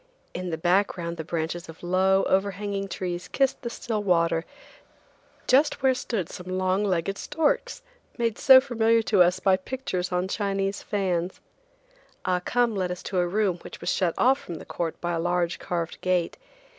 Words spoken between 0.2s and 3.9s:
In the background the branches of low, overhanging trees kissed the